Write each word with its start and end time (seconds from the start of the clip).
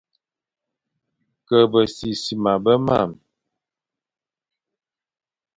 Ke 1.47 1.59
besisima 1.71 2.53
be 2.63 2.73
marne, 2.85 3.17